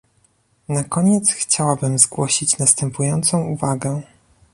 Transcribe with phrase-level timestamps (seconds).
[0.67, 4.01] Na koniec chciałabym zgłosić następującą uwagę